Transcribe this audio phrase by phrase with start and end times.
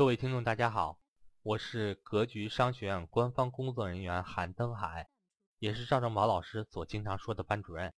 [0.00, 0.98] 各位听众，大家好，
[1.42, 5.10] 我是格局商学院官方工作人员韩登海，
[5.58, 7.92] 也是赵正宝老师所经常说的班主任。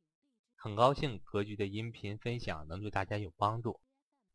[0.56, 3.80] 很高兴格局的音频分享能对大家有帮助。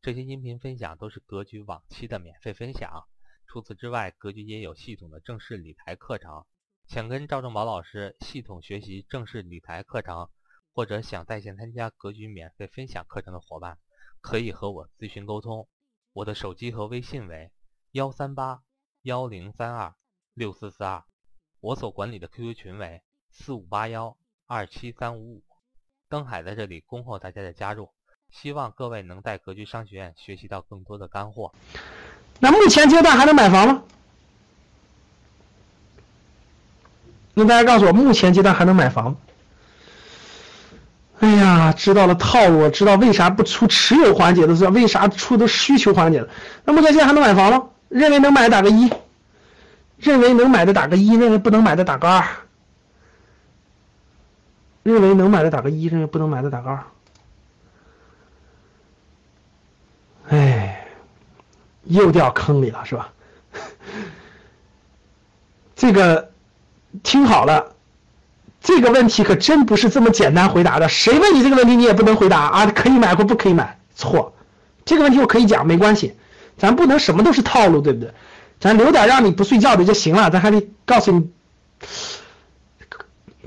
[0.00, 3.04] 这些音频分享都是格局往期的免费分享。
[3.46, 6.46] 除此之外，格局也有系统的正式理财课程。
[6.86, 10.30] 想跟赵正宝老师系统学习正式理财课程，
[10.72, 13.78] 或者想在线参加格局免费分享课程的伙伴，
[14.22, 15.68] 可以和我咨询沟通。
[16.14, 17.52] 我的手机和微信为。
[17.98, 18.60] 幺三八
[19.02, 19.92] 幺零三二
[20.32, 21.02] 六四四二，
[21.60, 25.42] 我所管理的 QQ 群为四五八幺二七三五五。
[26.08, 27.90] 登海在这里恭候大家的加入，
[28.30, 31.52] 希望各位能在格局商学院学习到更多的干货。
[32.38, 33.82] 那目前阶段还能买房吗？
[37.34, 39.16] 那大家告诉我，目前阶段还能买房？
[41.18, 46.30] 哎呀，知道了套路，知道为啥不出持有环节的，知道为啥出的需求环节的。
[46.64, 47.70] 那目前现在还能买房吗？
[47.88, 48.90] 认为能买的打个一，
[49.98, 52.24] 认为能买的打个一，认为不能买的打个二。
[54.82, 56.84] 认为能买的打个一，认为不能买的打个二。
[60.28, 60.86] 哎，
[61.84, 63.12] 又掉坑里了是吧？
[65.76, 66.30] 这个
[67.02, 67.74] 听好了，
[68.60, 70.88] 这个问题可真不是这么简单回答的。
[70.88, 72.66] 谁问你这个问题，你也不能回答啊！
[72.66, 74.34] 可以买或不可以买，错。
[74.84, 76.16] 这个问题我可以讲，没关系。
[76.58, 78.12] 咱不能什么都是套路，对不对？
[78.60, 80.28] 咱留点让你不睡觉的就行了。
[80.30, 81.28] 咱还得告诉你，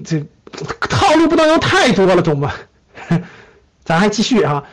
[0.03, 0.25] 这
[0.89, 2.53] 套路不能用太多了，懂吗？
[3.83, 4.63] 咱还继续啊，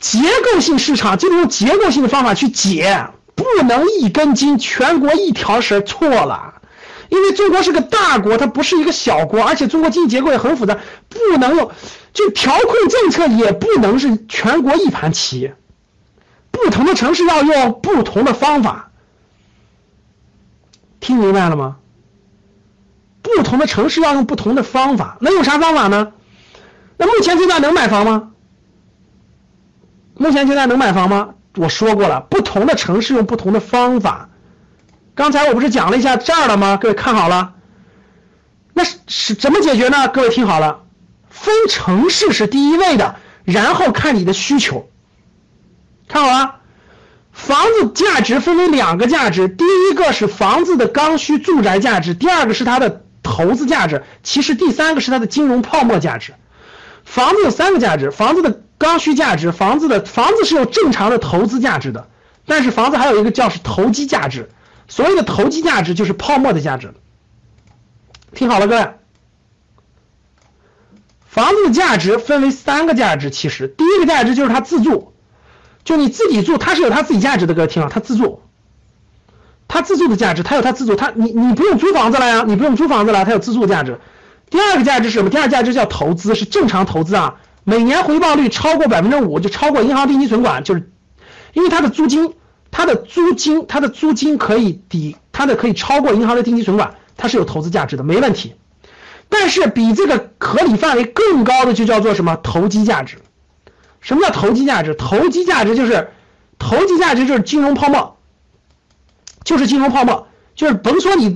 [0.00, 6.54] 结构性市场就得用结构性的方法去解，不能一根筋，全国一条绳错了。
[7.08, 11.70] 因为中国是个大国，它不是一个小国，而且中国经济结构也很复杂，不能用
[12.14, 15.52] 就调控政策也不能是全国一盘棋。
[16.56, 18.90] 不同的城市要用不同的方法，
[21.00, 21.76] 听明白了吗？
[23.22, 26.12] 不同的城市要用不同的方法，那用啥方法呢？
[26.96, 28.30] 那目前阶段能买房吗？
[30.14, 31.34] 目前阶段能买房吗？
[31.56, 34.28] 我说过了，不同的城市用不同的方法。
[35.14, 36.76] 刚才我不是讲了一下这儿了吗？
[36.76, 37.54] 各位看好了，
[38.74, 40.08] 那是是怎么解决呢？
[40.08, 40.82] 各位听好了，
[41.28, 44.88] 分城市是第一位的，然后看你的需求。
[46.08, 46.60] 看好了，
[47.32, 56.34] 房子价值分为两个价值，第一个是房子的刚需住宅价值，第二个是它的投资价值，其实第三个是它的金融泡沫价值。
[57.04, 62.08] 房子有三个价值：房子的刚需价值，房子的房子是有正常的投资价值的，
[62.46, 64.48] 但是房子还有一个叫是投机价值。
[64.88, 66.94] 所谓的投机价值就是泡沫的价值。
[68.32, 68.88] 听好了，各位，
[71.26, 75.12] 房子的价值分为三个价值，其实第一个价值就是它自住。
[75.86, 78.42] 就你自己住，它是有它自己价值的，各位听啊，它自住，
[79.68, 84.00] 它自住的价值，它有它自住，它你你不用租房子了呀，你不用租房子了，它有自住价值。
[84.50, 85.30] 第二个价值是什么？
[85.30, 90.90] 第二价值叫投资，是正常投资啊，每年回报率超过百分之五，就超过银行定期存款，就是
[91.52, 92.34] 因为它的租金，
[92.72, 98.56] 它的租金，它的租金可以抵它的可以超过银行的定期存款，它是有投资价值的，没问题。
[99.28, 102.36] 但是比这个合理范围更高的就叫做什么？
[102.42, 103.18] 投机价值。
[104.06, 104.94] 什么叫投机价值？
[104.94, 106.10] 投机价值就是
[106.60, 108.16] 投机价值就是金融泡沫，
[109.42, 111.26] 就是金融泡沫，就是甭说你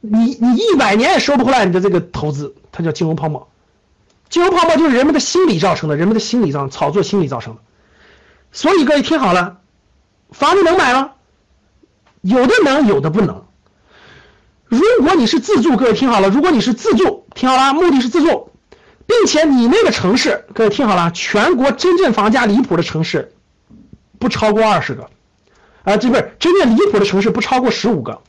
[0.00, 3.48] 你你一百年也收不回来你的这个投资，它叫金融泡沫。
[4.28, 7.60] 金融泡沫就是人们的心理造成的，人们的心理上炒作心理造成的。
[8.50, 9.58] 所以各位听好了，
[10.32, 11.12] 房子能买吗？
[12.22, 13.44] 有的能，有的不能。
[14.66, 18.49] 如果你是自住，各位听好了，如果你是自住，听好了，目的是自住。
[19.10, 23.32] 并且你那个城市，各位听好了，全国真正房价离谱的城市
[24.20, 25.10] 不超过二十个，
[25.82, 28.20] 啊，这不是真正离谱的城市不超过十五个，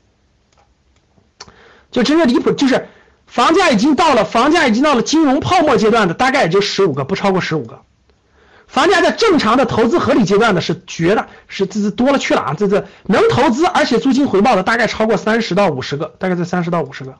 [1.91, 2.87] 就真正离谱就是
[3.27, 7.81] 房价已经到了房价已经到了金融泡沫阶段的，大概也就十五个，不超过十五个。
[8.65, 17.17] 房价在正常的投资合理阶段的是绝大是这是多了去了啊，这这能投资而且租金回报的大概超过三十到五十个，大概在三十到五十个。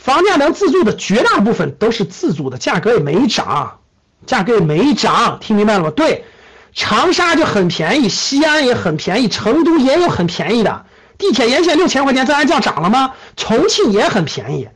[0.00, 3.80] 房价能自住的绝大部分都是自住的，价格也没涨，
[4.26, 5.90] 价格也没涨，听明白了吗？
[5.90, 6.24] 对，
[6.72, 10.86] 长沙就很便宜，西安也很便宜，成都也有很便宜的，
[11.18, 13.12] 地铁沿线六千块钱，这还叫涨了吗？
[13.36, 14.68] 重庆也很便宜，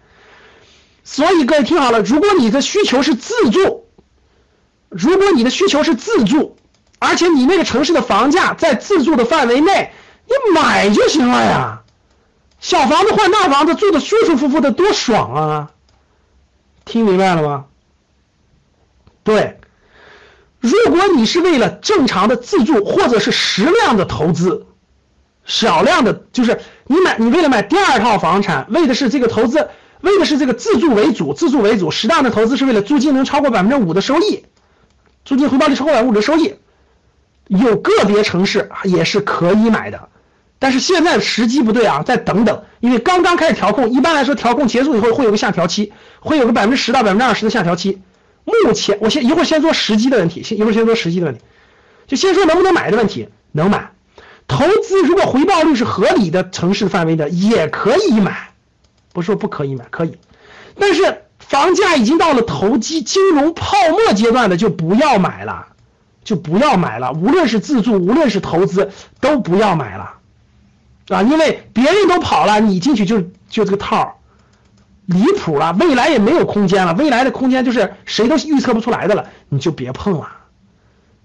[1.04, 3.86] 所以各位听好了，如果你的需求是自住，
[4.90, 6.56] 如果你的需求是自住，
[6.98, 9.92] 而且你那个城市的房价在自住的范围内，
[10.26, 11.81] 你买就行了呀。
[12.62, 15.70] 小房子换大房子，住的舒舒服服的，多爽啊！
[16.84, 17.64] 听明白了吗？
[19.24, 19.58] 对，
[20.60, 24.64] 如果你是为了正常的自住或者是适量的投资，
[25.44, 29.68] 少量的，就是你买你为了买第二套房产，为的是这个投资，
[30.00, 34.44] 为的是这个自住为主，自住为主，适当的投资是为了租金能超过百分之五的收益，
[35.24, 36.54] 租金回报率超过百分之五的收益，
[37.48, 40.08] 有个别城市也是可以买的，
[40.62, 48.00] 但是现在时机不对啊，再等等，因为刚刚开始调控，一般来说调控结束以后会有个下调期，会有个百分之十到百分之二十的下调期。
[48.44, 51.40] 目前我先一会儿先说时机的问题，先一会儿先说时机的问题，
[52.06, 53.90] 就先说能不能买的问题，能买。
[54.46, 58.50] 投资如果回报率是合理的城市范围的，也可以买，
[59.12, 60.16] 不是说不可以买，可以。
[60.78, 65.66] 但是房价已经到了投机金融泡沫阶段的，就不要买了，
[66.22, 67.10] 就不要买了。
[67.10, 70.14] 无论是自住，无论是投资，都不要买了，
[71.14, 74.14] 啊，因为别人都跑了，你进去就就这个套儿
[75.06, 75.72] 离谱了。
[75.78, 80.28] 未来也没有空间了，未来的空间就是谁都预测不出来的了，你就别碰了。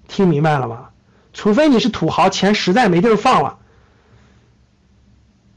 [0.07, 0.89] 听明白了吗？
[1.34, 3.57] 除非你是土豪，钱实在没地儿放了，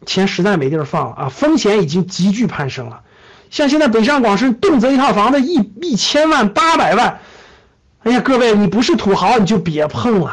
[0.05, 1.29] 钱实在没地儿放了啊！
[1.31, 3.01] 风险已经急剧攀升了，
[3.49, 7.21] 像现在北上广深动辄一套房子一一千万、八百万，
[8.03, 10.27] 哎呀，各位，你不是土豪你就别碰了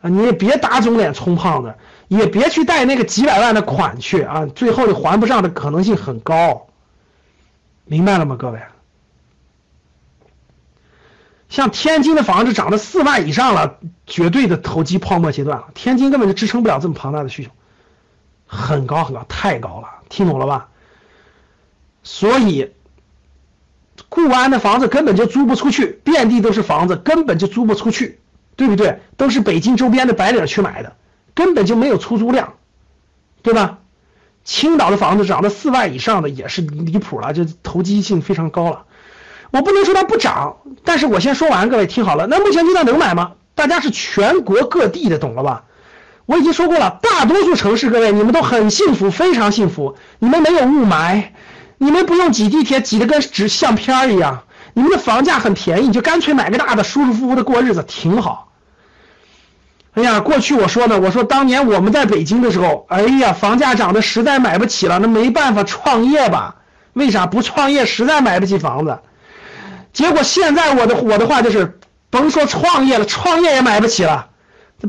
[0.00, 0.08] 啊！
[0.08, 1.74] 你也别打肿脸充胖子，
[2.08, 4.46] 也别去贷那个几百万的款去啊！
[4.46, 6.66] 最后你还不上的可能性很高，
[7.84, 8.60] 明白了吗，各位？
[11.48, 15.68] 像天津的房子涨到四万以上了，绝对的投机泡沫阶段了。
[15.74, 17.50] 天津根本就支撑不了这么庞大的需求，
[18.46, 20.68] 很高很高，太高了，听懂了吧？
[22.02, 22.72] 所以，
[24.08, 28.18] 固安的房子根本就租不出去，遍地都是房子，根本就租不出去，
[28.56, 29.00] 对不对？
[29.16, 30.96] 都是北京周边的白领去买的，
[31.38, 32.54] 根本就没有出租量，
[33.42, 33.78] 对吧？
[34.42, 38.86] 青岛的房子涨到四万以上的也是离谱了，就投机性非常高了。
[39.52, 42.26] 我不能说它不涨，但是我先说完，各位听好了。
[42.26, 43.34] 那目前阶段能买吗？
[43.54, 45.62] 大家是全国各地的，懂了吧？
[46.26, 49.94] 我已经说过了，大多数城市，各位你们都很幸福，非常幸福。
[50.18, 51.22] 你们没有雾霾，
[51.78, 54.42] 你们不用挤地铁，挤得跟纸相片一样。
[54.74, 58.47] 你们的房价很便宜，你就干脆买个大的，舒舒服服的过日子，挺好。
[59.94, 66.56] 哎呀，过去我说呢，我说当年我们在北京的时候，哎呀，房价涨得实在买不起了，那没办法创业吧？
[66.92, 67.84] 为啥不创业？
[67.86, 68.98] 实在买不起房子。
[69.92, 71.78] 结果现在我的我的话就是，
[72.10, 74.28] 甭说创业了，创业也买不起了。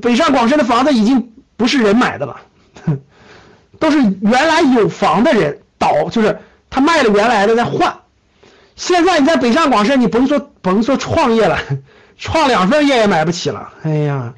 [0.01, 2.35] 北上广深的房子已经不是人买的了，
[3.79, 6.37] 都是原来有房的人倒，就是
[6.69, 7.95] 他卖了原来的再换。
[8.75, 11.57] 现在你在北上广深，你甭说甭说创业了，
[12.17, 13.69] 创两份业也买不起了。
[13.83, 14.33] 哎呀，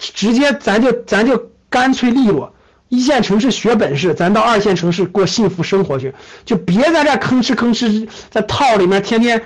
[0.00, 2.52] 直接咱就咱就干脆利落，
[2.88, 6.14] 一线城市学本事，咱到二线城市过幸福生活去，
[6.44, 9.42] 就别在这吭哧吭哧在套里面天天。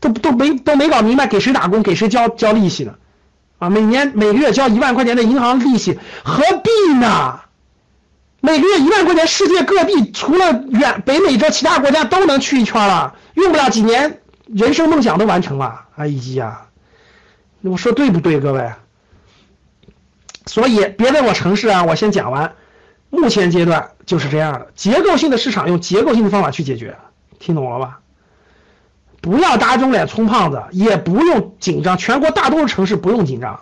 [0.00, 2.94] 都都没都没搞明白给谁打工给谁交交利息呢？
[3.58, 7.40] 啊，每年每个月交一万块钱的银行利息，何必呢？
[8.40, 15.86] 每个月一万块钱，世界各地除了远北美洲其他国家都能去一圈了，用不了几年，人生梦想都完成了。
[15.96, 16.06] 哎
[16.36, 16.68] 呀，
[17.62, 18.70] 我说对不对，各位？
[20.48, 22.56] 所以别问我城市啊，我先讲完。
[23.10, 26.98] 目前阶段就是这样的，结构性的市场用结构性的方法去解决，
[27.38, 28.00] 听懂了吧？
[29.20, 31.96] 不要打肿脸充胖子，也不用紧张。
[31.96, 33.60] 全国大多数城市不用紧张，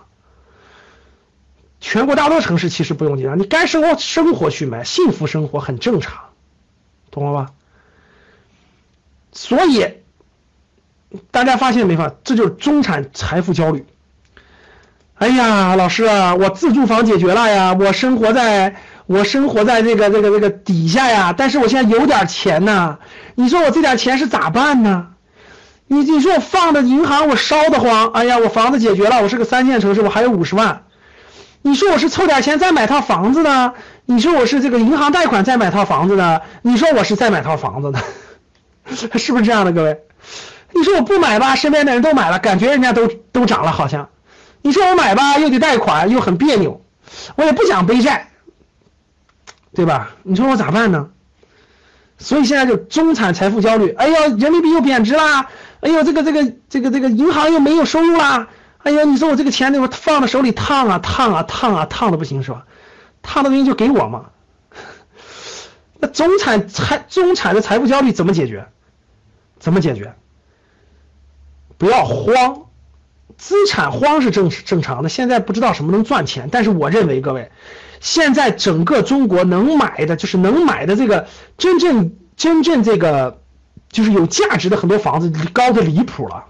[1.80, 3.38] 全国大多数城市其实不用紧张。
[3.38, 6.24] 你该生活生活去买，幸福生活很正常，
[7.10, 7.52] 懂了吧？
[9.32, 9.94] 所以
[11.30, 12.12] 大家发现没发？
[12.24, 13.86] 这就是中产财富焦虑。
[15.18, 22.98] 哎呀，老师啊，我自住房解决了呀，我生活在我生活在这个这个这个底下呀，但是我现在有点钱呢，
[23.34, 25.08] 你说我这点钱是咋办呢？
[25.88, 30.82] 你你说我放的银行我烧得慌，哎呀，我房子解决了，我是个三线城市，我还有五十万。
[31.62, 33.72] 你说我是凑点钱再买套房子呢？
[34.04, 36.42] 你说我是这个银行贷款再买套房子呢？
[36.60, 38.00] 你说我是再买套房子呢？
[39.16, 39.98] 是不是这样的，各位？
[40.74, 44.08] 你说我不买吧，身边的人都买了，感觉人家都都涨了，好像。
[44.66, 46.82] 你说我买吧，又得贷款，又很别扭，
[47.36, 48.32] 我也不想背债，
[49.72, 50.10] 对吧？
[50.24, 51.10] 你说我咋办呢？
[52.18, 55.48] 所以现在就中产财富焦虑，哎呦，人民币又贬值啦。
[55.82, 58.48] 哎呦，这个这个这个这个银行又没有收入啦！
[58.78, 62.66] 哎呦，你说我这个钱那会放在手里烫啊烫啊烫啊烫的不行是吧？
[63.22, 64.30] 烫的东西就给我嘛。
[66.00, 68.66] 那中产财中产的财富焦虑怎么解决？
[69.60, 70.16] 怎么解决？
[71.78, 72.65] 不要慌，
[73.38, 75.08] 资产荒是正正常的。
[75.08, 77.50] 现在不知道什么能赚钱，但是我认为各位，
[78.00, 81.26] 现在整个中国能买的就是能买的这个
[81.58, 83.40] 真正真正这个。
[83.88, 86.44] 就是有价值的很多房子高的离谱了，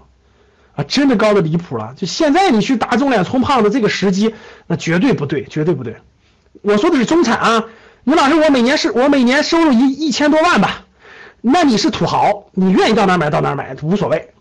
[0.75, 1.93] 啊，真的高的离谱了。
[1.95, 4.33] 就现在你去打肿脸充胖子这个时机，
[4.65, 5.97] 那绝对不对，绝对不对。
[6.61, 7.65] 我说的是中产啊。
[8.03, 10.85] 你老师，我每年是我每年收入一一千多万吧？
[11.41, 14.31] 那你是土豪，你愿意到哪买到哪买无所谓，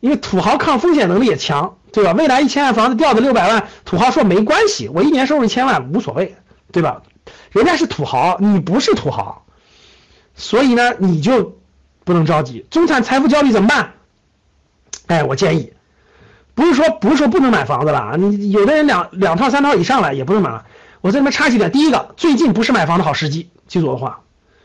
[0.00, 2.12] 因为土豪抗风险能力也强，对吧？
[2.12, 6.36] 未来一千万房子掉的六百万，土豪说没关系，我一年收入一千万无所谓，
[6.72, 7.02] 对吧？
[7.50, 9.44] 人家是土豪，你不是土豪，
[10.34, 11.58] 所以呢，你就
[12.04, 12.66] 不能着急。
[12.70, 13.94] 中产财富焦虑怎么办？
[15.06, 15.72] 哎，我建议，
[16.54, 20.66] 不是说不是说不能买房子了，你有的人两两套三套以上了也不能买了。
[21.00, 24.20] 我这里面插几点，第一个，最近不是买房的好时机，记住我的话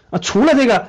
[0.10, 0.20] 啊。
[0.20, 0.88] 除了这个，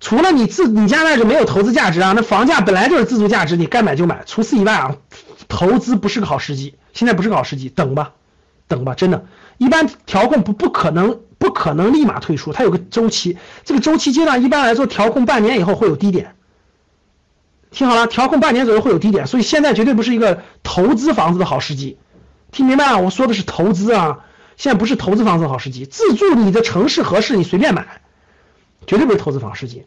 [0.00, 4.22] 除了你自你家那就没有投资价值啊，那房价本来就是自住价值，你该买就买。
[4.26, 4.96] 除此以外啊，
[5.46, 8.12] 投资不是个好时机，现在不是个好时机，等吧，
[8.66, 9.26] 等吧，真的。
[9.58, 16.34] 一般调控不不可能不可能立马退出，它有个周期，这个周期阶段一般来说调控半年以后会有低点。
[17.70, 21.98] 听好了，调控半年左右会有低点，所以现在绝对不是一个投资房子的好时机。
[22.50, 23.00] 听明白了？
[23.00, 24.20] 我说的是投资啊。
[24.56, 28.02] 现在不是投资房子的好时机，自住你的城市合适，你随便买，
[28.86, 29.84] 绝对不是投资房时机。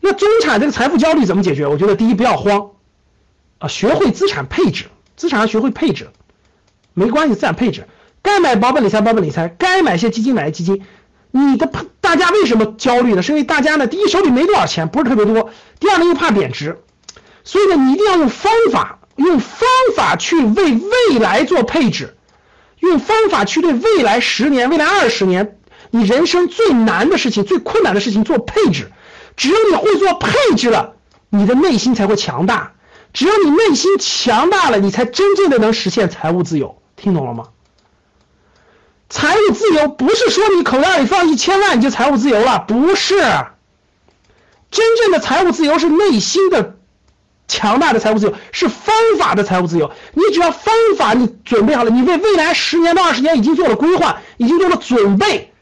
[0.00, 1.66] 那中产这个财富焦虑怎么解决？
[1.66, 2.70] 我觉得第一不要慌，
[3.58, 6.10] 啊，学会资产配置，资产要学会配置，
[6.94, 7.86] 没关系，资产配置，
[8.22, 10.84] 该买保本理财保本理财，该买些基金买些基金。
[11.30, 13.22] 你的大家为什么焦虑呢？
[13.22, 15.50] 是因为大家呢，第一手里没多少钱，不是特别多；
[15.80, 16.78] 第二呢又怕贬值，
[17.44, 22.12] 所以呢你一定要用方法，用方法去为未来做配置。
[22.80, 25.58] 用方法去对未来十年、未来二十年，
[25.96, 28.92] 你人生最难的事情、最困难的事情做配置。
[29.34, 30.94] 只有你会做配置了，
[31.30, 32.72] 你的内心才会强大。
[33.14, 36.82] 只有你内心强大了，你才真正的能实现财务自由。
[36.96, 37.44] 听懂了吗？
[39.08, 43.14] 财务自由不是说你口袋里放一千万你就财务自由了，不是。
[44.70, 46.74] 真正的财务自由是内心的。
[47.48, 49.92] 强大的财务自由是方法的财务自由。
[50.12, 55.52] 你只要方法你准备好了，你为未来十年到二十年已经做了规划，已经做了准备。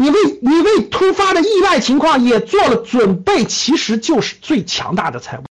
[0.00, 5.38] 你为你为突发的意外情况也做了准备，其实就是最强大的财务。